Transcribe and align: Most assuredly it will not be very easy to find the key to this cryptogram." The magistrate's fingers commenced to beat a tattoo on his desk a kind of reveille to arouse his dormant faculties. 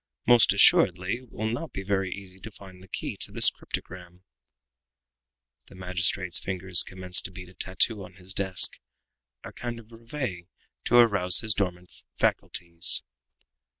Most 0.25 0.51
assuredly 0.51 1.17
it 1.17 1.31
will 1.31 1.47
not 1.51 1.73
be 1.73 1.83
very 1.83 2.11
easy 2.11 2.39
to 2.39 2.49
find 2.49 2.81
the 2.81 2.87
key 2.87 3.15
to 3.17 3.31
this 3.31 3.51
cryptogram." 3.51 4.23
The 5.67 5.75
magistrate's 5.75 6.39
fingers 6.39 6.81
commenced 6.81 7.25
to 7.25 7.31
beat 7.31 7.49
a 7.49 7.53
tattoo 7.53 8.03
on 8.03 8.15
his 8.15 8.33
desk 8.33 8.79
a 9.43 9.53
kind 9.53 9.79
of 9.79 9.91
reveille 9.91 10.45
to 10.85 10.95
arouse 10.97 11.41
his 11.41 11.53
dormant 11.53 11.91
faculties. 12.17 13.03